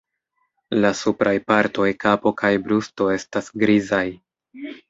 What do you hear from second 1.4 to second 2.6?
partoj, kapo kaj